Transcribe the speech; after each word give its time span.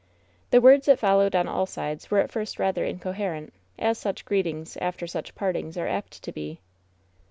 The 0.49 0.61
words 0.61 0.87
that 0.87 0.97
followed 0.97 1.35
on 1.35 1.47
all 1.47 1.67
sides 1.67 2.09
were 2.09 2.17
at 2.17 2.31
first 2.31 2.57
rather 2.57 2.83
incoherent, 2.83 3.53
as 3.77 3.99
such 3.99 4.25
greetings 4.25 4.75
after 4.77 5.05
such 5.05 5.35
partings 5.35 5.77
are 5.77 5.87
apt 5.87 6.23
to 6.23 6.31
be. 6.31 6.59